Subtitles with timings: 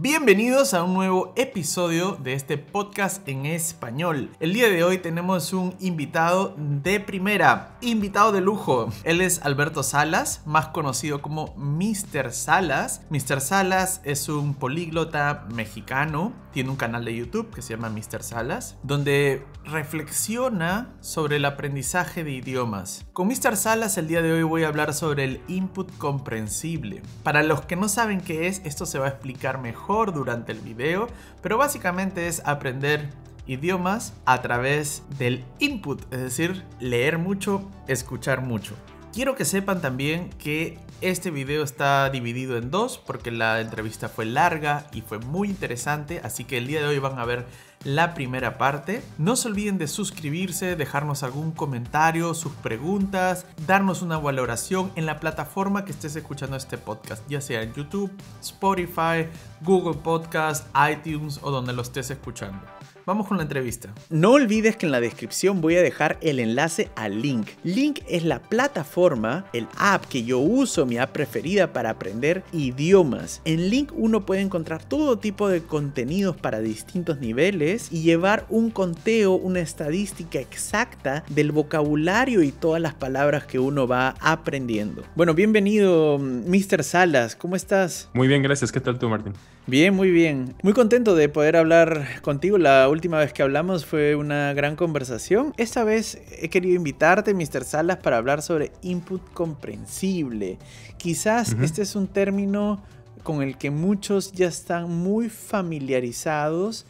[0.00, 4.30] Bienvenidos a un nuevo episodio de este podcast en español.
[4.38, 8.90] El día de hoy tenemos un invitado de primera, invitado de lujo.
[9.02, 12.30] Él es Alberto Salas, más conocido como Mr.
[12.30, 13.02] Salas.
[13.10, 13.40] Mr.
[13.40, 18.22] Salas es un políglota mexicano, tiene un canal de YouTube que se llama Mr.
[18.22, 23.04] Salas, donde reflexiona sobre el aprendizaje de idiomas.
[23.12, 23.56] Con Mr.
[23.56, 27.02] Salas el día de hoy voy a hablar sobre el input comprensible.
[27.24, 30.60] Para los que no saben qué es, esto se va a explicar mejor durante el
[30.60, 31.08] video,
[31.42, 33.08] pero básicamente es aprender
[33.46, 38.74] idiomas a través del input, es decir, leer mucho, escuchar mucho.
[39.12, 44.26] Quiero que sepan también que este video está dividido en dos porque la entrevista fue
[44.26, 47.46] larga y fue muy interesante, así que el día de hoy van a ver
[47.84, 49.02] la primera parte.
[49.16, 55.20] No se olviden de suscribirse, dejarnos algún comentario, sus preguntas, darnos una valoración en la
[55.20, 59.28] plataforma que estés escuchando este podcast, ya sea en YouTube, Spotify,
[59.62, 62.60] Google Podcast, iTunes o donde lo estés escuchando.
[63.08, 63.88] Vamos con la entrevista.
[64.10, 67.48] No olvides que en la descripción voy a dejar el enlace al Link.
[67.64, 73.40] Link es la plataforma, el app que yo uso, mi app preferida para aprender idiomas.
[73.46, 78.68] En Link uno puede encontrar todo tipo de contenidos para distintos niveles y llevar un
[78.68, 85.02] conteo, una estadística exacta del vocabulario y todas las palabras que uno va aprendiendo.
[85.14, 86.84] Bueno, bienvenido, Mr.
[86.84, 87.36] Salas.
[87.36, 88.10] ¿Cómo estás?
[88.12, 88.70] Muy bien, gracias.
[88.70, 89.32] ¿Qué tal tú, Martín?
[89.68, 90.54] Bien, muy bien.
[90.62, 92.56] Muy contento de poder hablar contigo.
[92.56, 95.52] La última vez que hablamos fue una gran conversación.
[95.58, 97.64] Esta vez he querido invitarte, Mr.
[97.64, 100.56] Salas, para hablar sobre input comprensible.
[100.96, 102.82] Quizás este es un término
[103.22, 106.86] con el que muchos ya están muy familiarizados,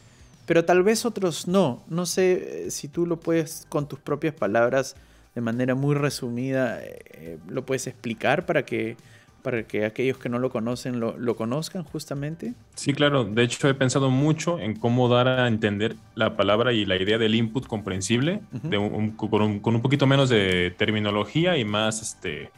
[0.46, 1.82] pero tal vez otros no.
[1.88, 4.94] No sé eh, si tú lo puedes con tus propias palabras,
[5.34, 8.96] de manera muy resumida, eh, lo puedes explicar para que
[9.48, 12.52] para que aquellos que no lo conocen lo, conozcan justamente?
[12.74, 13.24] Sí, claro.
[13.24, 17.16] De hecho, he pensado mucho en cómo dar a entender la palabra y la idea
[17.16, 22.50] del input comprensible, con, un, poquito menos de terminología y más, este,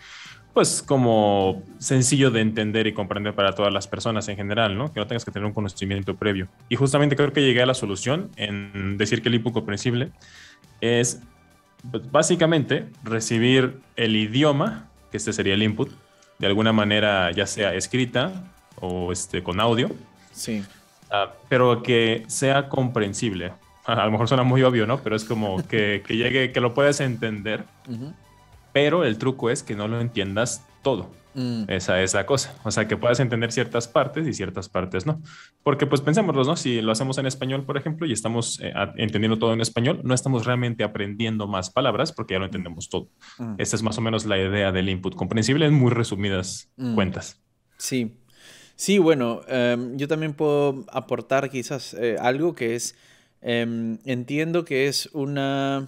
[0.53, 4.93] pues, como sencillo de entender y comprender para todas las personas en general, ¿no?
[4.93, 6.49] Que no tengas que tener un conocimiento previo.
[6.69, 10.11] Y justamente creo que llegué a la solución en decir que el input comprensible
[10.81, 11.23] es,
[11.89, 15.93] pues, básicamente, recibir el idioma, que este sería el input,
[16.41, 18.33] de alguna manera, ya sea escrita
[18.81, 19.91] o este, con audio.
[20.33, 20.65] Sí.
[21.11, 23.53] Ah, pero que sea comprensible.
[23.85, 24.99] A lo mejor suena muy obvio, ¿no?
[25.03, 27.65] Pero es como que, que llegue, que lo puedas entender.
[28.73, 31.11] Pero el truco es que no lo entiendas todo.
[31.35, 31.65] Mm.
[31.69, 32.55] Esa es la cosa.
[32.65, 35.23] O sea, que puedas entender ciertas partes y ciertas partes no.
[35.63, 36.57] Porque pues pensémoslo, ¿no?
[36.57, 40.15] Si lo hacemos en español, por ejemplo, y estamos eh, entendiendo todo en español, no
[40.15, 43.09] estamos realmente aprendiendo más palabras porque ya lo entendemos todo.
[43.39, 43.55] Mm.
[43.59, 46.95] Esa es más o menos la idea del input comprensible en muy resumidas mm.
[46.95, 47.41] cuentas.
[47.77, 48.17] Sí.
[48.81, 52.97] Sí, bueno, em, yo también puedo aportar quizás eh, algo que es,
[53.43, 55.87] em, entiendo que es una,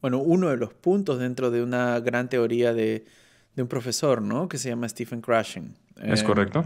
[0.00, 3.04] bueno, uno de los puntos dentro de una gran teoría de
[3.56, 4.48] de un profesor, ¿no?
[4.48, 5.74] Que se llama Stephen Krashen.
[6.00, 6.64] Es correcto.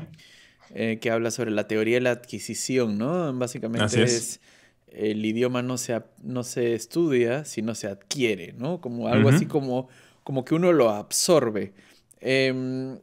[0.75, 3.33] Eh, que habla sobre la teoría de la adquisición, ¿no?
[3.33, 4.41] Básicamente es.
[4.89, 8.81] el idioma no se, no se estudia, sino se adquiere, ¿no?
[8.81, 9.89] Como algo así como,
[10.25, 11.73] como que uno lo absorbe.
[12.21, 12.99] Em,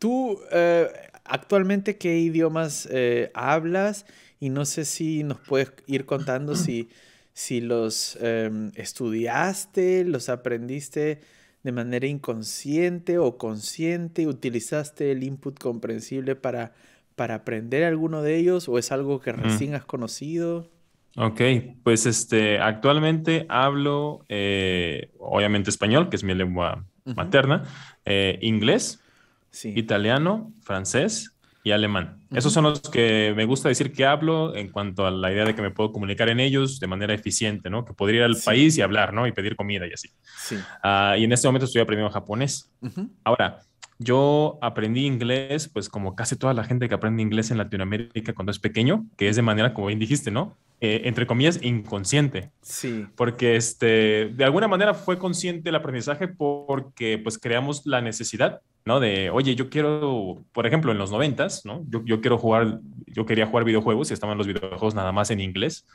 [0.00, 0.88] ¿Tú eh,
[1.24, 4.04] actualmente qué idiomas eh, hablas?
[4.40, 6.88] Y no sé si nos puedes ir contando si,
[7.32, 11.20] si los em, estudiaste, los aprendiste
[11.68, 14.26] de manera inconsciente o consciente?
[14.26, 16.72] ¿Utilizaste el input comprensible para,
[17.14, 20.70] para aprender alguno de ellos o es algo que recién has conocido?
[21.18, 21.42] Ok,
[21.82, 27.64] pues este, actualmente hablo eh, obviamente español, que es mi lengua materna,
[28.06, 29.02] eh, inglés,
[29.62, 31.37] italiano, francés,
[31.68, 32.18] y alemán.
[32.34, 35.54] Esos son los que me gusta decir que hablo en cuanto a la idea de
[35.54, 37.84] que me puedo comunicar en ellos de manera eficiente, ¿no?
[37.84, 39.26] Que podría ir al país y hablar, ¿no?
[39.26, 40.08] Y pedir comida y así.
[40.38, 40.56] Sí.
[40.82, 42.72] Ah, y en este momento estoy aprendiendo japonés.
[43.22, 43.60] Ahora,
[43.98, 48.50] yo aprendí inglés, pues como casi toda la gente que aprende inglés en Latinoamérica cuando
[48.50, 50.56] es pequeño, que es de manera, como bien dijiste, ¿no?
[50.80, 52.50] Eh, entre comillas, inconsciente.
[52.62, 53.06] Sí.
[53.16, 59.00] Porque este, de alguna manera fue consciente el aprendizaje porque pues creamos la necesidad ¿no?
[59.00, 61.84] De, oye, yo quiero, por ejemplo, en los noventas, ¿no?
[61.88, 65.40] Yo, yo quiero jugar, yo quería jugar videojuegos y estaban los videojuegos nada más en
[65.40, 65.86] inglés.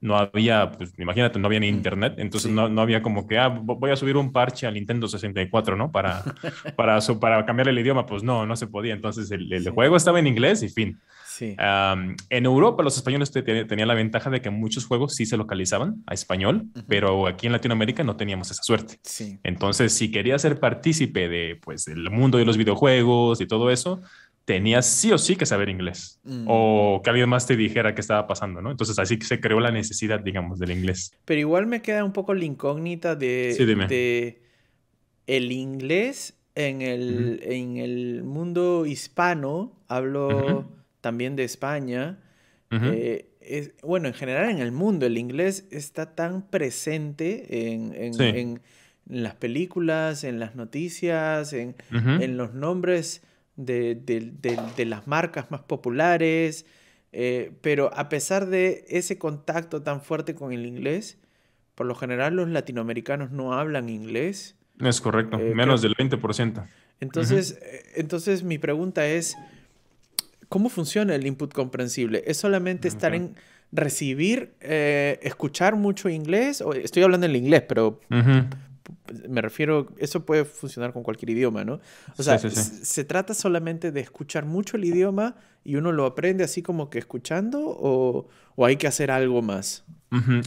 [0.00, 3.48] No había, pues imagínate, no había ni internet, entonces no, no, había como que, ah,
[3.48, 5.92] voy a subir un parche al Nintendo 64, ¿no?
[5.92, 6.24] Para,
[6.76, 8.94] para, para cambiar el idioma, pues no, no se podía.
[8.94, 10.98] Entonces el, el juego estaba en inglés y fin
[11.38, 16.14] en Europa los españoles tenían la ventaja de que muchos juegos sí se localizaban a
[16.14, 18.98] español, pero aquí en Latinoamérica no teníamos esa suerte.
[19.42, 24.00] Entonces, si querías ser partícipe de, pues, del mundo de los videojuegos y todo eso,
[24.44, 26.46] tenías sí o sí que saber inglés Mm.
[26.48, 28.70] o que alguien más te dijera qué estaba pasando, ¿no?
[28.70, 31.12] Entonces así que se creó la necesidad, digamos, del inglés.
[31.24, 34.42] Pero igual me queda un poco la incógnita de, Sí, de
[35.26, 40.79] el inglés en el, en el mundo hispano, hablo.
[41.00, 42.18] También de España.
[42.72, 48.14] Eh, es- bueno, en general en el mundo el inglés está tan presente en, en-
[48.14, 48.22] Sí.
[48.22, 48.60] en-
[49.08, 51.74] en las películas, en las noticias, en,
[52.36, 53.22] los nombres
[53.56, 56.64] de, de- de- de las marcas más populares.
[57.12, 61.18] eh, pero a pesar de ese contacto tan fuerte con el inglés,
[61.74, 64.54] por lo general los latinoamericanos no hablan inglés.
[64.78, 66.64] Es correcto, Eh, menos creo- del 20%.
[67.00, 67.58] Entonces,
[67.96, 69.36] entonces mi pregunta es,
[70.50, 72.22] ¿cómo funciona el input comprensible?
[72.26, 73.36] ¿Es solamente estar en
[73.72, 76.60] recibir, eh, escuchar mucho inglés?
[76.60, 78.00] O, estoy hablando en inglés, pero
[79.28, 81.80] me refiero, eso puede funcionar con cualquier idioma, ¿no?
[82.18, 82.60] O sea, Sí, sí, sí.
[82.60, 86.90] s- ¿se trata solamente de escuchar mucho el idioma y uno lo aprende así como
[86.90, 89.84] que escuchando o, o hay que hacer algo más?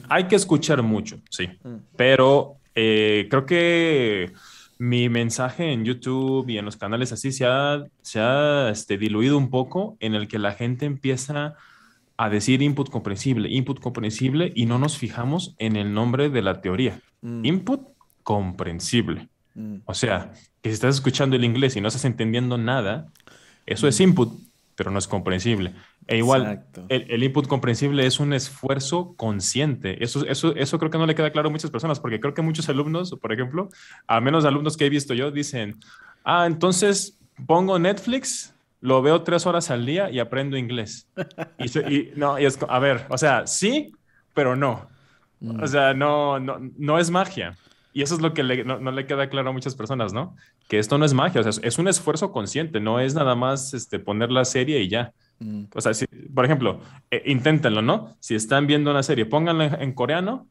[0.10, 1.48] Hay que escuchar mucho, sí.
[1.64, 1.76] Mm.
[1.96, 4.34] Pero eh, creo que
[4.83, 9.38] mi mensaje en YouTube y en los canales así se ha, se ha este, diluido
[9.38, 11.56] un poco en el que la gente empieza
[12.18, 16.59] a decir input comprensible, input comprensible y no nos fijamos en el nombre de la
[16.59, 17.00] teoría.
[17.21, 17.88] Mm, Input
[18.24, 19.30] comprensible.
[19.56, 23.07] mm, O sea, que si estás escuchando el inglés y no estás entendiendo nada,
[23.65, 24.33] eso es input,
[24.75, 25.74] pero no es comprensible.
[26.08, 30.04] E igual, el, el input comprensible es un esfuerzo consciente.
[30.04, 32.42] Eso, eso, eso creo que no le queda claro a muchas personas, porque creo que
[32.42, 33.70] muchos alumnos, por ejemplo,
[34.08, 35.80] a menos alumnos que he visto yo, dicen,
[36.24, 41.08] ah, entonces pongo Netflix, lo veo tres horas al día y aprendo inglés.
[41.58, 43.94] Y, no, y es, a ver, o sea, sí,
[44.34, 44.90] pero no.
[45.40, 45.64] Mm.
[45.64, 47.56] O sea, no, no, no es magia.
[47.94, 50.36] Y eso es lo que le- no, no le queda claro a muchas personas, ¿no?
[50.68, 53.74] Que esto no es magia, o sea, es, un esfuerzo consciente, no es nada más
[53.74, 55.13] este, poner la serie y ya.
[55.40, 55.66] Mm.
[55.75, 56.80] O sea, si- por ejemplo,
[57.12, 58.16] eh, inténtenlo, ¿no?
[58.19, 60.48] Si están viendo una serie, pónganla en, en coreano,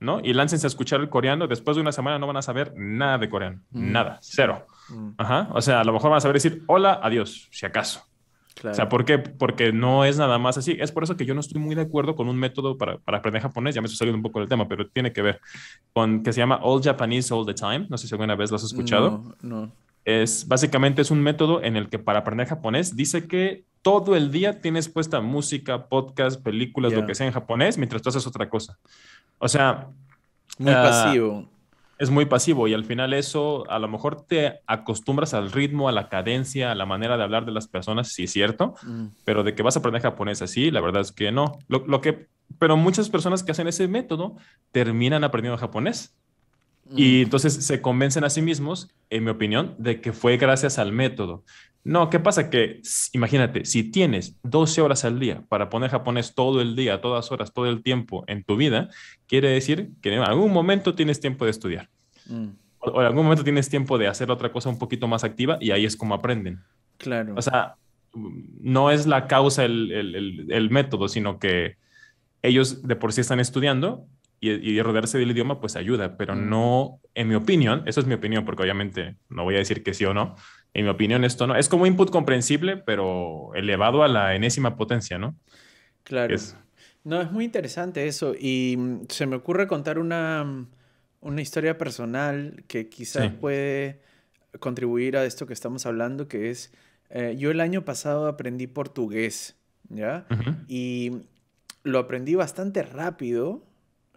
[0.00, 0.20] ¿no?
[0.24, 1.46] Y láncense a escuchar el coreano.
[1.46, 3.92] Después de una semana no van a saber nada de coreano, Mm.
[3.92, 4.66] nada, cero.
[4.88, 5.48] Mm, Ajá.
[5.52, 8.02] O sea, a lo mejor van a saber decir hola, adiós, si acaso.
[8.54, 8.72] Claro.
[8.72, 9.18] O sea, ¿por qué?
[9.18, 10.76] Porque no es nada más así.
[10.80, 13.18] Es por eso que yo no estoy muy de acuerdo con un método para, para
[13.18, 13.74] aprender japonés.
[13.74, 15.40] Ya me estoy saliendo un poco del tema, pero tiene que ver
[15.92, 17.86] con que se llama All Japanese All the Time.
[17.88, 19.34] No sé si alguna vez lo has escuchado.
[19.42, 19.72] No, no.
[20.04, 24.30] Es básicamente es un método en el que para aprender japonés dice que todo el
[24.32, 26.98] día tienes puesta música, podcast, películas, Ya.
[26.98, 28.78] lo que sea en japonés mientras tú haces otra cosa.
[29.38, 29.88] O sea,
[30.58, 31.48] Muy Ah, pasivo.
[32.02, 35.92] Es muy pasivo y al final eso a lo mejor te acostumbras al ritmo, a
[35.92, 39.44] la cadencia, a la manera de hablar de las personas, sí es cierto, Mm, pero
[39.44, 41.58] de que vas a aprender japonés así, la verdad es que no.
[41.68, 42.26] Lo, lo que,
[42.58, 44.36] pero muchas personas que hacen ese método
[44.72, 46.16] terminan aprendiendo japonés
[46.86, 50.80] mm, y entonces se convencen a sí mismos, en mi opinión, de que fue gracias
[50.80, 51.44] al método.
[51.84, 52.48] No, ¿qué pasa?
[52.48, 52.80] Que
[53.12, 57.52] imagínate, si tienes 12 horas al día para poner japonés todo el día, todas horas,
[57.52, 58.88] todo el tiempo en tu vida,
[59.26, 61.88] quiere decir que en algún momento tienes tiempo de estudiar.
[62.26, 62.48] mm,
[62.78, 65.56] O o en algún momento tienes tiempo de hacer otra cosa un poquito más activa
[65.60, 66.60] y ahí es como aprenden.
[66.98, 67.34] claro.
[67.36, 67.74] O sea,
[68.14, 71.76] no es la causa el, el- el- el método, sino que
[72.42, 74.06] ellos de por sí están estudiando
[74.40, 76.48] y, y rodearse del idioma pues ayuda, pero Mm.
[76.50, 79.94] no, en mi opinión, eso es mi opinión, porque obviamente no voy a decir que
[79.94, 80.34] sí o no,
[80.74, 85.18] en mi opinión esto no, es como input comprensible, pero elevado a la enésima potencia,
[85.18, 85.34] ¿no?
[86.04, 86.34] Claro.
[86.34, 86.56] Es-
[87.04, 88.32] No, es muy interesante eso.
[88.38, 90.68] Y mm, se me ocurre contar una, mm,
[91.22, 93.36] una historia personal que quizás Sí.
[93.40, 94.00] puede
[94.60, 96.72] contribuir a esto que estamos hablando, que es,
[97.10, 99.56] eh, yo el año pasado aprendí portugués,
[99.88, 100.26] ¿ya?
[100.68, 101.22] Y
[101.82, 103.64] lo aprendí bastante rápido.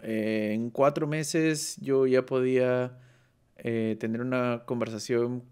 [0.04, 3.00] Eh, en cuatro meses yo ya podía
[3.58, 5.44] eh, tener una conversación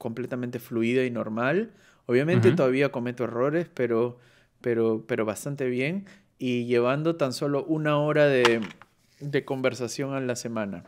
[0.00, 1.72] completamente fluida y normal.
[2.06, 4.18] Obviamente todavía cometo errores, pero,
[4.62, 6.06] pero, pero bastante bien.
[6.38, 8.62] Y llevando tan solo una hora de,
[9.20, 10.84] de conversación a la semana.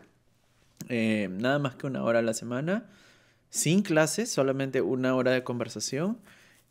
[0.88, 2.88] Eh, nada más que una hora a la semana.
[3.50, 6.16] Sin clases, solamente una hora de conversación.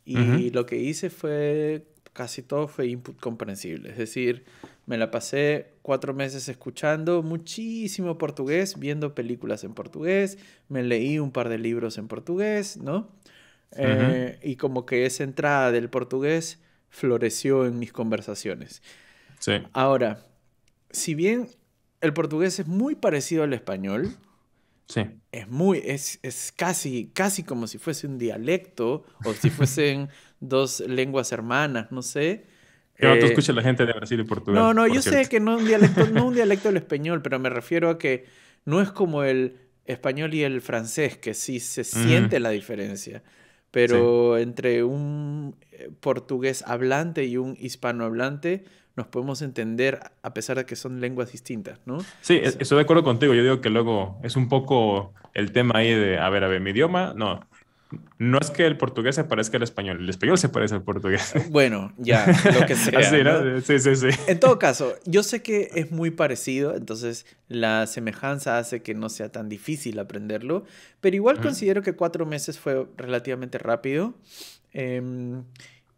[0.04, 3.90] Y lo que hice fue, casi todo fue input comprensible.
[3.90, 4.44] Es decir,
[4.86, 11.30] me la pasé cuatro meses escuchando muchísimo portugués, viendo películas en portugués, me leí un
[11.30, 13.08] par de libros en portugués, ¿no?
[13.76, 16.60] Eh, y como que esa entrada del portugués
[16.90, 18.82] floreció en mis conversaciones.
[19.38, 20.26] Sí, Ahora,
[20.90, 21.48] si bien
[22.00, 24.14] el portugués es muy parecido al español,
[24.88, 25.02] sí.
[25.32, 30.10] es muy, es, es casi, casi como si fuese un dialecto o si fuesen
[30.40, 32.46] dos lenguas hermanas, no sé.
[32.98, 34.62] Que no te Eh, escuche la gente de Brasil y Portugal.
[34.62, 37.50] no, no, yo sé que no un dialecto, no un dialecto del español, pero me
[37.50, 38.26] refiero a que
[38.64, 39.56] no es como el
[39.86, 43.22] español y el francés, que sí se siente la diferencia.
[43.70, 48.64] pero entre un eh, portugués hablante y un hispanohablante
[48.96, 51.98] nos podemos entender a pesar de que son lenguas distintas, ¿no?
[52.20, 53.32] Sí, estoy de acuerdo contigo.
[53.32, 56.60] Yo digo que luego es un poco el tema ahí de, a ver, a ver,
[56.60, 57.40] mi idioma, no,
[58.18, 61.32] no es que el portugués se parezca al español, el español se parece al portugués.
[61.50, 62.26] Bueno, ya,
[62.58, 62.98] lo que sea.
[62.98, 63.60] Así, ¿no?
[63.60, 64.08] Sí, sí, sí.
[64.26, 69.08] En todo caso, yo sé que es muy parecido, entonces la semejanza hace que no
[69.08, 70.64] sea tan difícil aprenderlo,
[71.00, 74.14] pero igual considero que cuatro meses fue relativamente rápido.
[74.72, 75.44] Em,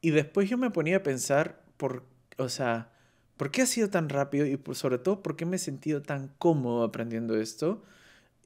[0.00, 2.04] y después yo me ponía a pensar, por,
[2.36, 2.90] o sea,
[3.36, 6.32] ¿por qué ha sido tan rápido y sobre todo por qué me he sentido tan
[6.38, 7.82] cómodo aprendiendo esto?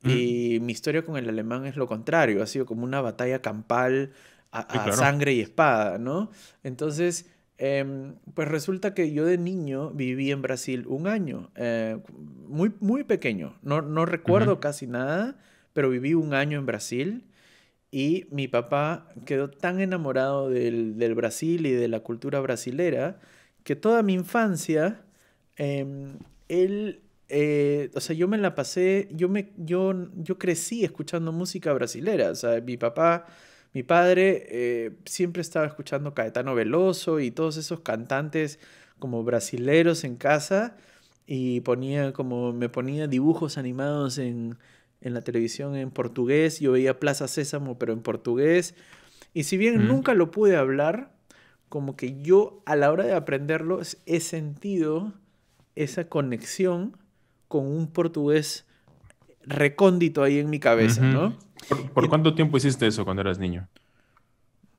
[0.05, 4.13] Y mi historia con el alemán es lo contrario, ha sido como una batalla campal
[4.53, 6.31] a, sangre y espada, ¿no?
[6.63, 7.29] Entonces,
[7.59, 11.99] em, pues resulta que yo de niño viví en Brasil un año, eh,
[12.47, 15.37] muy, muy pequeño, no, no recuerdo casi nada,
[15.73, 17.25] pero viví un año en Brasil
[17.91, 23.19] y mi papá quedó tan enamorado del, del Brasil y de la cultura brasilera
[23.65, 25.03] que toda mi infancia,
[25.57, 31.31] em, él eh, o sea, yo me la pasé, yo, me, yo, yo crecí escuchando
[31.33, 33.27] música brasilera, o sea, mi papá,
[33.75, 38.59] mi padre eh, siempre estaba escuchando Caetano Veloso y todos esos cantantes
[38.99, 40.77] como brasileros en casa
[41.27, 44.57] y ponía como, me ponía dibujos animados en,
[45.03, 48.75] en la televisión en portugués, yo veía Plaza Sésamo pero en portugués
[49.35, 51.13] y si bien nunca lo pude hablar,
[51.69, 55.13] como que yo a la hora de aprenderlo he sentido
[55.77, 56.97] esa conexión
[57.49, 58.67] con un portugués
[59.45, 61.37] recóndito ahí en mi cabeza, ¿no?
[61.95, 63.67] ¿Por, cuánto tiempo hiciste eso cuando eras niño?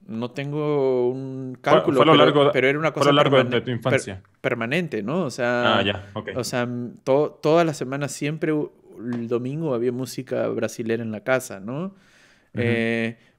[0.08, 2.04] No tengo un cálculo,
[2.52, 4.24] pero, era una cosa largo de tu infancia.
[4.42, 5.24] permanente, ¿no?
[5.24, 6.68] O sea, ah, ya, o sea
[7.04, 11.94] todas las semanas siempre el domingo había música brasilera en la casa, ¿no?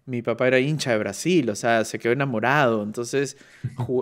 [0.06, 2.82] Mi papá era hincha de Brasil, o sea, se quedó enamorado.
[2.82, 3.36] Entonces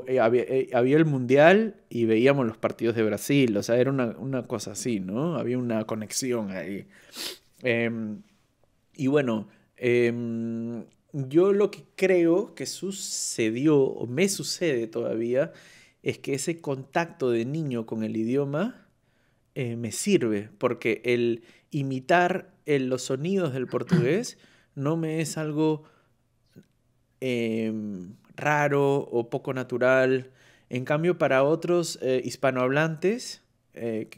[0.07, 4.47] eh, eh, había, el mundial y veíamos los partidos de Brasil, o sea, era una,
[4.47, 5.37] cosa así, ¿no?
[5.37, 6.87] Había una conexión ahí.
[7.62, 8.23] Em,
[8.95, 15.52] y bueno, em, yo lo que creo que sucedió, o me sucede todavía,
[16.02, 18.87] es que ese contacto de niño con el idioma
[19.55, 24.38] eh, me sirve, porque el imitar los sonidos del portugués
[24.78, 25.85] no me es algo
[27.20, 30.30] Em, raro o poco natural.
[30.70, 33.42] En cambio, para otros eh, hispanohablantes,
[33.75, 34.08] eh,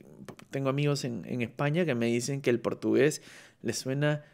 [0.51, 3.23] tengo amigos en, España que me dicen que el portugués
[3.63, 4.25] les suena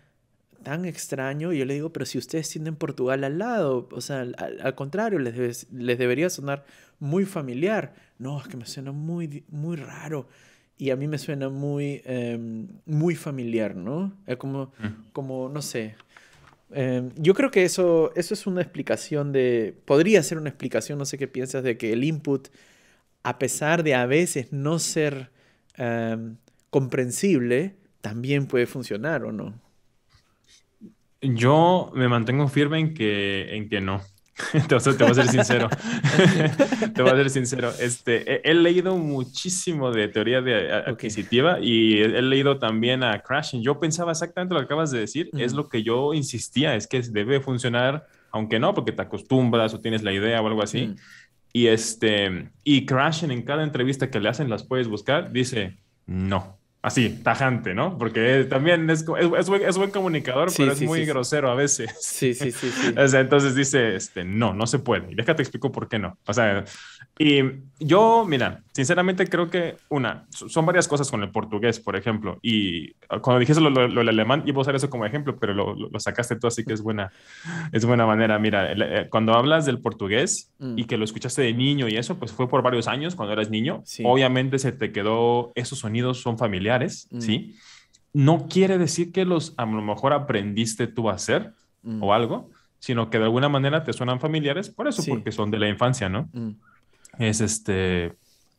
[0.64, 1.52] tan extraño.
[1.52, 5.20] Y yo le digo, pero si ustedes tienen Portugal al lado, o sea, al, contrario,
[5.20, 6.64] les, les debería sonar
[6.98, 7.94] muy familiar.
[8.18, 10.26] No, es que me suena muy, muy raro.
[10.78, 14.12] Y a mí me suena muy, em, muy familiar, ¿no?
[14.26, 14.72] Es como,
[15.12, 15.94] como, no sé,
[16.70, 21.04] Em, yo creo que eso, eso es una explicación de, podría ser una explicación, no
[21.04, 22.48] sé qué piensas, de que el input,
[23.22, 25.30] a pesar de a veces no ser
[25.76, 26.36] em,
[26.70, 29.60] comprensible, también puede funcionar o no.
[31.20, 34.00] Yo me mantengo firme en que, en que no.
[34.68, 35.68] te, voy a ser sincero.
[36.94, 37.72] te voy a ser sincero.
[37.80, 43.62] Este, he, leído muchísimo de teoría de, adquisitiva y he, leído también a Crashing.
[43.62, 45.30] Yo pensaba exactamente lo que acabas de decir.
[45.38, 49.80] Es lo que yo insistía, es que debe funcionar, aunque no, porque te acostumbras o
[49.80, 50.94] tienes la idea o algo así.
[51.52, 56.58] Y, este, y Crashing en cada entrevista que le hacen, las puedes buscar, dice, no
[56.86, 57.98] así, tajante, ¿no?
[57.98, 59.04] Porque también es,
[59.38, 61.92] es, buen, comunicador, pero es muy grosero a veces.
[62.00, 62.70] Sí, sí, sí.
[62.70, 62.94] sí.
[62.96, 65.10] o sea, entonces dice, este, no, no se puede.
[65.10, 66.16] Y déjate explico por qué no.
[66.24, 66.64] O sea,
[67.18, 67.40] y
[67.80, 72.92] yo, mira, sinceramente creo que, una, son varias cosas con el portugués, por ejemplo, y
[73.20, 75.98] cuando dijiste lo, lo, lo alemán, iba a usar eso como ejemplo, pero lo, lo,
[75.98, 77.10] sacaste tú, así que es buena,
[77.72, 78.38] es buena manera.
[78.38, 80.86] Mira, eh, cuando hablas del portugués y mm.
[80.86, 83.82] que lo escuchaste de niño y eso, pues fue por varios años cuando eras niño,
[84.04, 86.75] obviamente se te quedó, esos sonidos son familiares
[87.10, 87.20] Mm.
[87.20, 87.56] ¿sí?
[88.12, 91.52] No quiere decir que los a lo mejor aprendiste tú a hacer
[91.82, 92.02] mm.
[92.02, 95.58] o algo, sino que de alguna manera te suenan familiares, por eso, porque son de
[95.58, 96.28] la infancia, ¿no?
[96.32, 96.50] Mm.
[97.18, 98.12] Es este,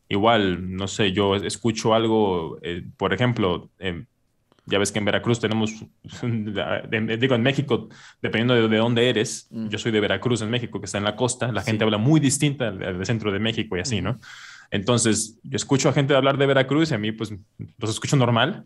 [0.10, 3.70] igual, no sé, yo escucho algo, eh, por ejemplo,
[4.68, 5.74] ya ves que en Veracruz tenemos,
[6.22, 7.88] digo, en México,
[8.22, 11.52] dependiendo de, dónde eres, yo soy de Veracruz, en México, que está en la costa,
[11.52, 14.20] la gente habla muy distinta del, centro de México y así, ¿no?
[14.72, 17.34] Entonces, yo escucho a gente hablar de Veracruz y a mí, pues,
[17.78, 18.66] los escucho normal,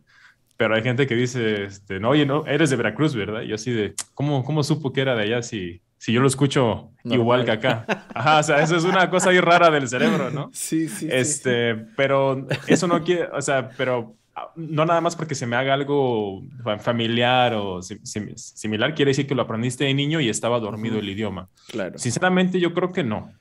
[0.57, 3.41] pero hay gente que dice, este, no, oye, no, eres de Veracruz, ¿verdad?
[3.41, 6.27] Y yo así de, ¿cómo, cómo supo que era de allá si, si yo lo
[6.27, 7.85] escucho igual que acá?
[8.13, 10.49] Ajá, o sea, eso es una cosa ahí rara del cerebro, ¿no?
[10.53, 11.07] Sí, sí.
[11.09, 11.81] Este, sí.
[11.95, 14.15] pero eso no quiere, o sea, pero
[14.55, 16.43] no nada más porque se me haga algo
[16.79, 21.49] familiar o similar, quiere decir que lo aprendiste de niño y estaba dormido el idioma.
[21.69, 21.97] Claro.
[21.97, 23.33] Sinceramente, yo creo que no.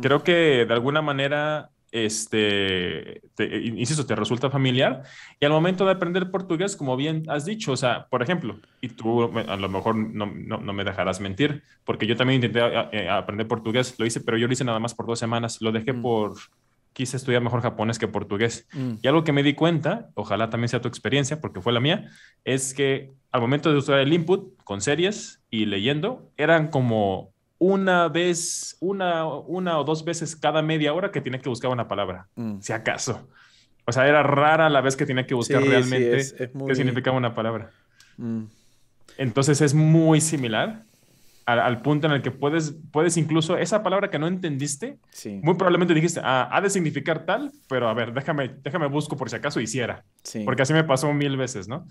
[0.00, 5.02] Creo que de alguna manera este, te, insisto, te resulta familiar.
[5.40, 8.88] Y al momento de aprender portugués, como bien has dicho, o sea, por ejemplo, y
[8.88, 12.60] tú a lo mejor no, no, me dejarás mentir, porque yo también intenté
[12.92, 15.72] eh, aprender portugués, lo hice, pero yo lo hice nada más por dos semanas, lo
[15.72, 16.02] dejé mm.
[16.02, 16.34] por,
[16.92, 18.66] quise estudiar mejor japonés que portugués.
[18.72, 18.94] Mm.
[19.00, 22.10] Y algo que me di cuenta, ojalá también sea tu experiencia, porque fue la mía,
[22.44, 28.08] es que al momento de usar el input con series y leyendo, eran como una
[28.08, 32.28] vez, una, una o dos veces cada media hora que tiene que buscar una palabra,
[32.36, 32.60] mm.
[32.60, 33.28] si acaso.
[33.84, 37.70] O sea, era rara la vez que tenía que buscar realmente qué significaba una palabra.
[38.16, 38.44] Mm.
[39.16, 40.84] Entonces es muy similar
[41.46, 44.98] al, punto en el que puedes, puedes incluso esa palabra que no entendiste,
[45.42, 49.30] muy probablemente dijiste, ah, ha de significar tal, pero a ver, déjame, déjame busco por
[49.30, 50.04] si acaso hiciera.
[50.44, 51.86] Porque así me pasó mil veces, ¿no?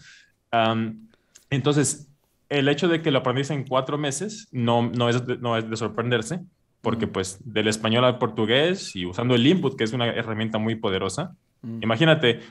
[1.49, 2.07] entonces,
[2.49, 5.69] el hecho de que lo aprendiste en cuatro meses no, no, es, de, no es
[5.69, 6.39] de sorprenderse,
[6.81, 10.75] porque pues del español al portugués y usando el input, que es una herramienta muy
[10.75, 11.35] poderosa,
[11.81, 12.41] imagínate,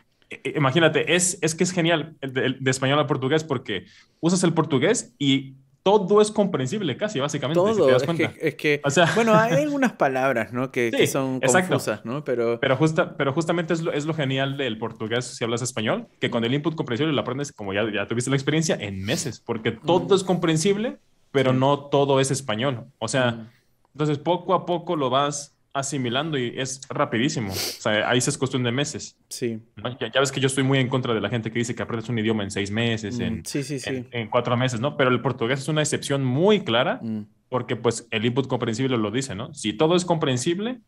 [0.54, 3.86] imagínate, es, es que es genial de, de, español al portugués porque
[4.20, 5.54] usas el portugués y
[5.86, 7.54] todo es comprensible casi, básicamente.
[7.54, 8.80] Todo, es, que, es que,
[9.14, 10.72] bueno, hay algunas palabras, ¿no?
[10.72, 12.24] Que, son confusas, ¿no?
[12.24, 16.08] Pero, pero, justa, pero justamente es lo, es lo genial del portugués si hablas español,
[16.18, 19.38] que con el input comprensible lo aprendes, como ya, ya tuviste la experiencia, en meses,
[19.38, 20.96] porque todo es comprensible,
[21.30, 22.86] pero no todo es español.
[22.98, 23.48] O sea,
[23.94, 27.52] entonces poco a poco lo vas asimilando y es rapidísimo.
[27.52, 29.16] O sea, ahí es cuestión de meses.
[29.28, 29.60] Sí.
[30.00, 32.08] Ya, ves que yo estoy muy en contra de la gente que dice que aprendes
[32.08, 34.06] un idioma en seis meses, en, sí, sí, sí.
[34.10, 34.96] En, cuatro meses, ¿no?
[34.96, 37.26] Pero el portugués es una excepción muy clara mm.
[37.50, 39.52] porque pues el input comprensible lo dice, ¿no?
[39.52, 40.80] Si todo es comprensible,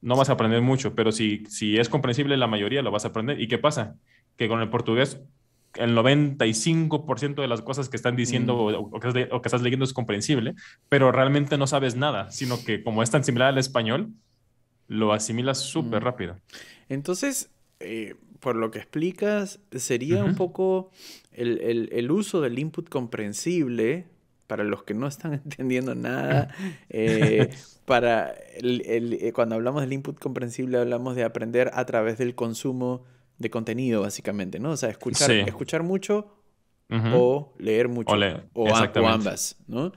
[0.00, 3.08] no vas a aprender mucho, pero si, si es comprensible la mayoría lo vas a
[3.08, 3.40] aprender.
[3.40, 3.96] ¿Y qué pasa?
[4.36, 5.20] Que con el portugués
[5.78, 8.94] el 95% de las cosas que están diciendo mm.
[8.94, 10.54] o, que, estás leyendo es comprensible,
[10.88, 14.12] pero realmente no sabes nada, sino que como es tan similar al español,
[14.88, 16.04] lo asimilas súper mm.
[16.04, 16.36] rápido.
[16.88, 20.90] Entonces, eh, por lo que explicas, sería un poco
[21.32, 24.06] el, uso del input comprensible,
[24.46, 26.54] para los que no están entendiendo nada,
[26.88, 27.50] eh,
[27.84, 33.04] para eh, cuando hablamos del input comprensible hablamos de aprender a través del consumo
[33.38, 34.70] de contenido, básicamente, ¿no?
[34.70, 36.36] O sea, escuchar, escuchar mucho
[36.90, 38.14] o leer mucho.
[38.54, 38.74] O,
[39.06, 39.92] ambas, ¿no?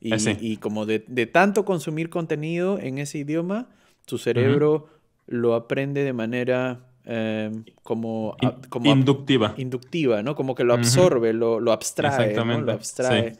[0.00, 3.68] Y, eh, y como de, tanto consumir contenido en ese idioma,
[4.04, 4.88] tu cerebro
[5.26, 8.36] lo aprende de manera em, como,
[8.68, 9.54] como, inductiva.
[9.56, 10.34] Inductiva, ¿no?
[10.34, 12.60] Como que lo absorbe, lo, lo, abstrae, ¿no?
[12.60, 13.38] Lo abstrae.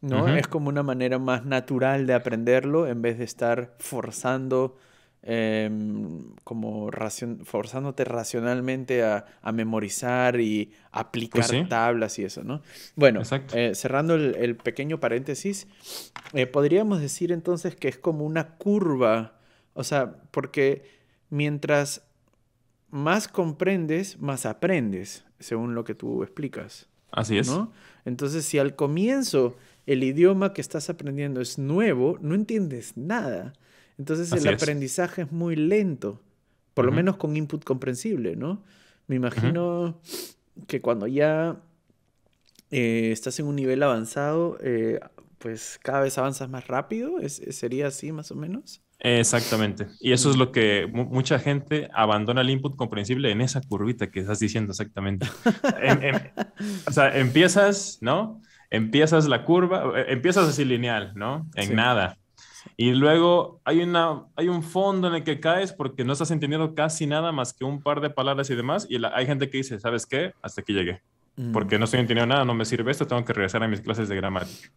[0.00, 0.28] ¿no?
[0.36, 4.76] Es como una manera más natural de aprenderlo en vez de estar forzando
[5.24, 6.90] Em, como
[7.44, 12.60] forzándote racionalmente a, memorizar y aplicar pues tablas y eso, ¿no?
[12.96, 15.68] Bueno, eh, cerrando el, pequeño paréntesis,
[16.32, 19.38] eh, podríamos decir entonces que es como una curva,
[19.74, 20.90] o sea, porque
[21.30, 22.02] mientras
[22.90, 26.88] más comprendes, más aprendes, según lo que tú explicas.
[27.12, 27.48] Así es.
[28.04, 29.56] Entonces, si al comienzo
[29.86, 33.52] el idioma que estás aprendiendo es nuevo, no entiendes nada.
[33.98, 35.32] Entonces el aprendizaje es.
[35.32, 36.20] muy lento,
[36.74, 38.62] por lo menos con input comprensible, ¿no?
[39.06, 40.00] Me imagino
[40.66, 41.60] que cuando ya
[42.70, 45.00] eh, estás en un nivel avanzado, eh,
[45.38, 48.80] pues cada vez avanzas más rápido, ¿sería así más o menos?
[49.00, 49.88] Exactamente.
[50.00, 54.20] Y eso es lo que mucha gente abandona el input comprensible en esa curvita que
[54.20, 55.26] estás diciendo exactamente.
[56.86, 58.40] o sea, empiezas, ¿no?
[58.72, 61.46] Empiezas la curva, eh, empiezas así lineal, ¿no?
[61.56, 62.16] En nada.
[62.78, 66.74] Y luego hay, una, hay un fondo en el que caes porque no estás entendiendo
[66.74, 68.86] casi nada más que un par de palabras y demás.
[68.88, 70.32] Y hay gente que dice, ¿sabes qué?
[70.40, 71.02] Hasta aquí llegué.
[71.36, 71.52] Mm.
[71.52, 74.08] Porque no estoy entendiendo nada, no me sirve esto, tengo que regresar a mis clases
[74.08, 74.70] de gramática.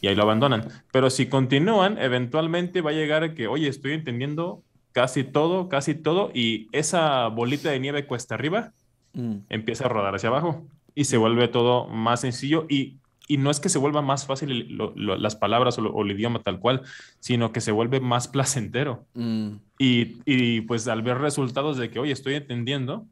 [0.00, 0.68] Y ahí lo abandonan.
[0.92, 5.96] Pero si continúan, eventualmente va a llegar a que, oye, estoy entendiendo casi todo, casi
[5.96, 6.30] todo.
[6.32, 8.72] Y esa bolita de nieve cuesta arriba,
[9.14, 9.36] mm.
[9.48, 10.64] empieza a rodar hacia abajo.
[10.94, 12.66] Y se vuelve todo más sencillo.
[12.68, 12.98] Y
[13.32, 16.82] y no es que se vuelva más fácil las palabras o, el idioma tal cual,
[17.18, 19.06] sino que se vuelve más placentero.
[19.14, 19.52] Mm.
[19.78, 23.06] Y, pues al ver resultados de que, oye, estoy entendiendo, mm.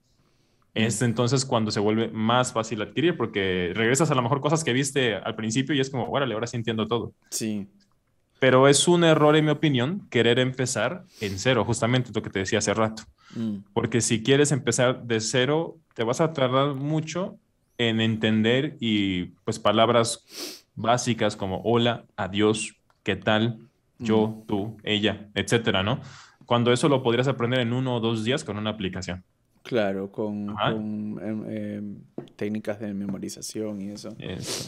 [0.75, 4.75] es entonces cuando se vuelve más fácil adquirir, porque regresas a lo mejor cosas que
[4.75, 7.15] viste al principio y es como, órale, ahora sí entiendo todo.
[7.31, 7.67] Sí.
[8.39, 12.41] Pero es un error, en mi opinión, querer empezar en cero, justamente lo que te
[12.41, 13.05] decía hace rato.
[13.35, 13.61] Mm.
[13.73, 17.39] Porque si quieres empezar de cero, te vas a tardar mucho
[17.81, 23.59] en entender y pues palabras básicas como hola, adiós, qué tal,
[23.99, 26.01] yo, tú, ella, etcétera, ¿no?
[26.45, 29.25] Cuando eso lo podrías aprender en uno o dos días con una aplicación.
[29.63, 31.97] Claro, con, em, em,
[32.37, 34.15] técnicas de memorización y eso.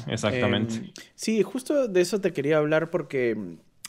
[0.07, 0.77] exactamente.
[0.77, 3.37] Em, sí, justo de eso te quería hablar porque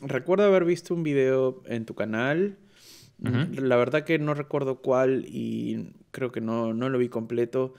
[0.02, 2.58] recuerdo haber visto un video en tu canal.
[3.20, 7.74] La verdad que no recuerdo cuál y creo que no, no lo vi completo,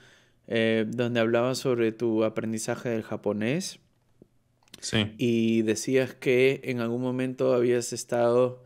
[0.47, 3.79] eh, donde hablabas sobre tu aprendizaje del japonés.
[4.79, 5.13] Sí.
[5.17, 8.63] Y decías que en algún momento habías estado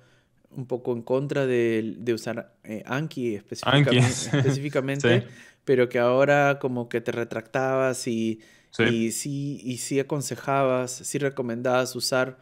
[0.52, 5.26] un poco en contra de, usar eh, Anki específicamente,
[5.66, 8.42] pero que ahora como que te retractabas y,
[8.80, 12.40] y, sí, y sí aconsejabas, sí recomendabas usar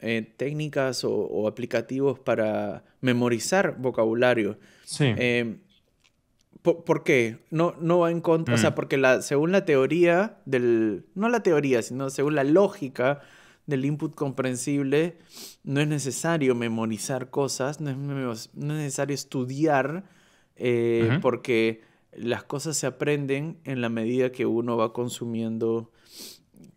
[0.00, 4.58] eh, técnicas o, aplicativos para memorizar vocabulario.
[4.84, 5.12] Sí.
[5.16, 5.60] Em,
[6.62, 7.38] ¿por, qué?
[7.50, 8.74] No, no va en contra, o sea, mm.
[8.74, 13.20] porque la, según la teoría del, no la teoría, sino según la lógica
[13.66, 15.18] del input comprensible,
[15.64, 20.04] no es necesario memorizar cosas, no es, necesario estudiar,
[20.56, 25.92] eh, porque las cosas se aprenden en la medida que uno va consumiendo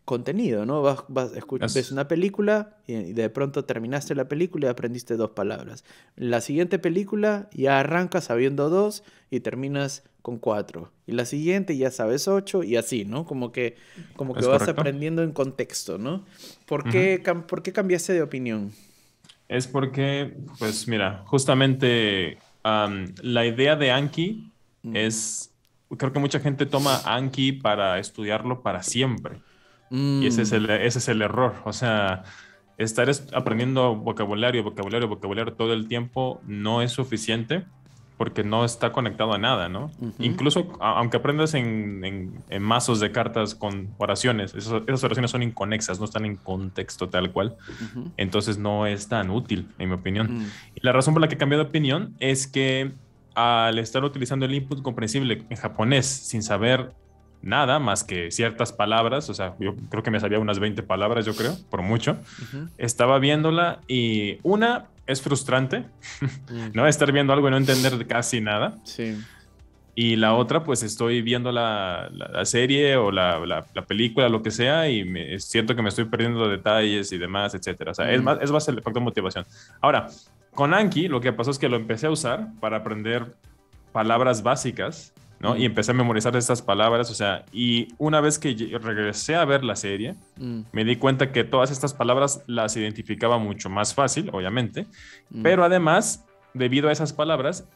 [0.06, 0.82] contenido, ¿no?
[0.82, 5.32] Vas, vas escuchas, ves una película y de pronto terminaste la película y aprendiste dos
[5.32, 5.84] palabras.
[6.16, 10.92] La siguiente película ya arrancas sabiendo dos y terminas con cuatro.
[11.06, 13.26] Y la siguiente ya sabes ocho y así, ¿no?
[13.26, 13.76] Como que,
[14.16, 16.26] como que vas aprendiendo en contexto, ¿no?
[16.66, 18.72] ¿Por qué, ¿Por qué cambiaste de opinión?
[19.50, 24.50] Es porque, pues mira, justamente la idea de Anki
[24.94, 25.52] es,
[25.98, 29.42] creo que mucha gente toma Anki para estudiarlo para siempre.
[29.94, 30.56] Y ese es, mm.
[30.56, 31.54] el, ese es el error.
[31.66, 32.24] O sea,
[32.78, 37.64] estar aprendiendo vocabulario, vocabulario, vocabulario todo el tiempo no es suficiente
[38.18, 39.92] porque no está conectado a nada, ¿no?
[40.20, 46.06] Incluso aunque aprendas en, en, mazos de cartas con oraciones, esas, oraciones son inconexas, no
[46.06, 47.56] están en contexto tal cual,
[48.18, 50.38] entonces no es tan útil, en mi opinión.
[50.38, 50.46] Mm.
[50.76, 52.94] Y la razón por la que cambié de opinión es que
[53.36, 56.94] al estar utilizando el input comprensible en japonés sin saber
[57.44, 61.26] nada más que ciertas palabras, o sea, yo creo que me sabía unas 20 palabras,
[61.26, 62.18] yo creo, por mucho.
[62.78, 65.80] Estaba viéndola y una es frustrante,
[66.22, 66.70] mm.
[66.74, 66.88] ¿no?
[66.88, 68.78] Estar viendo algo y no entender casi nada.
[68.86, 69.18] Sí.
[69.96, 74.50] Y la otra, pues estoy viendo la, la, serie o la, la, película, lo que
[74.50, 77.92] sea, y me, siento que me estoy perdiendo detalles y demás, etcétera.
[77.92, 78.24] O sea, es, mm.
[78.24, 79.46] más, es más el factor de motivación.
[79.82, 80.08] Ahora,
[80.56, 83.36] con Anki, lo que pasó es que lo empecé a usar para aprender
[83.92, 85.14] palabras básicas
[85.58, 89.64] y empecé a memorizar estas palabras, o sea, y una vez que regresé a ver
[89.64, 90.62] la serie, mm.
[90.72, 94.86] me di cuenta que todas estas palabras las identificaba mucho más fácil, obviamente,
[95.30, 95.44] mm.
[95.44, 97.68] pero además, debido a esas palabras,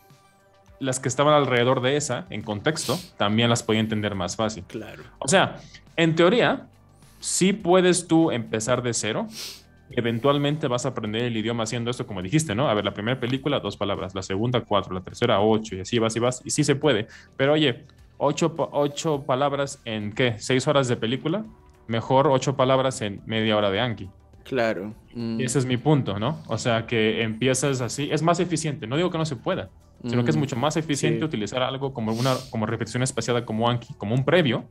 [0.79, 4.63] las que estaban alrededor de esa, en contexto, también las podía entender más fácil.
[4.67, 5.03] Claro.
[5.19, 5.57] O sea,
[5.95, 6.67] en teoría,
[7.19, 9.27] sí puedes tú empezar de cero,
[9.91, 12.69] eventualmente vas a aprender el idioma haciendo esto como dijiste, ¿no?
[12.69, 15.99] A ver, la primera película, dos palabras, la segunda, cuatro, la tercera, ocho, y así
[15.99, 17.07] vas y vas, y sí se puede.
[17.35, 17.85] Pero oye,
[18.17, 20.35] ocho, ocho palabras en qué?
[20.39, 21.45] ¿Seis horas de película?
[21.87, 24.09] Mejor ocho palabras en media hora de Anki.
[24.43, 24.93] Claro.
[25.13, 25.41] Mm.
[25.41, 26.41] Ese es mi punto, ¿no?
[26.47, 29.69] O sea, que empiezas así, es más eficiente, no digo que no se pueda,
[30.05, 30.39] sino que es mm.
[30.39, 34.65] mucho más eficiente utilizar algo como una como repetición espaciada como Anki, como un previo,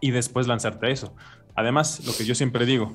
[0.00, 1.14] y después lanzarte a eso.
[1.54, 2.92] Además, lo que yo siempre digo,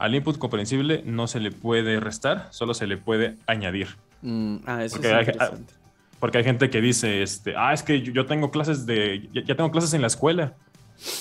[0.00, 3.88] al input comprensible no se le puede restar, solo se le puede añadir.
[4.22, 5.50] Mm, ah, eso porque, es hay,
[6.18, 9.70] porque hay gente que dice, este, ah, es que yo, tengo clases de, ya, tengo
[9.70, 10.54] clases en la escuela.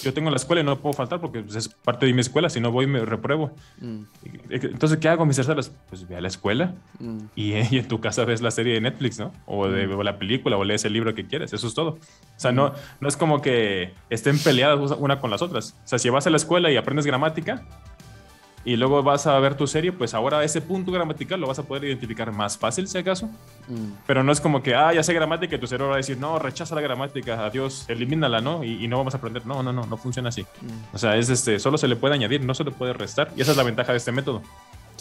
[0.03, 2.49] Yo tengo la escuela y no puedo faltar porque pues, es parte de mi escuela.
[2.49, 3.51] Si no voy, me repruebo.
[3.79, 4.01] Mm.
[4.49, 5.71] Entonces, ¿qué hago, mis terceras?
[5.87, 7.17] Pues ve a la escuela mm.
[7.35, 9.33] y, en tu casa ves la serie de Netflix, ¿no?
[9.45, 11.53] O, de, la película o lees el libro que quieres.
[11.53, 11.91] Eso es todo.
[11.91, 11.99] O
[12.39, 15.75] sea, no, no es como que estén peleadas una con las otras.
[15.85, 17.65] O sea, si vas a la escuela y aprendes gramática,
[18.65, 21.63] y luego vas a ver tu serie, pues ahora ese punto gramatical lo vas a
[21.63, 23.27] poder identificar más fácil, si acaso.
[23.67, 23.93] Mm.
[24.05, 26.17] Pero no es como que, ah, ya sé gramática y tu cerebro va a decir,
[26.17, 28.63] no, rechaza la gramática, adiós, elimínala, ¿no?
[28.63, 29.45] Y, no vamos a aprender.
[29.45, 30.41] No, no, no, no funciona así.
[30.41, 30.95] Mm.
[30.95, 33.31] O sea, es este, solo se le puede añadir, no se le puede restar.
[33.35, 34.41] Y esa es la ventaja de este método.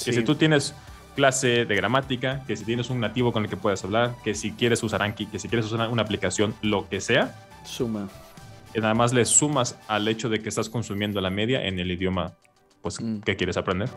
[0.05, 0.75] Que si tú tienes
[1.17, 4.53] clase de gramática, que si tienes un nativo con el que puedas hablar, que si
[4.53, 7.35] quieres usar Anki, que si quieres usar una aplicación, lo que sea.
[7.65, 8.09] Suma.
[8.73, 11.91] Y nada más le sumas al hecho de que estás consumiendo la media en el
[11.91, 12.35] idioma
[12.83, 13.21] pues, mm.
[13.21, 13.89] ¿qué quieres aprender?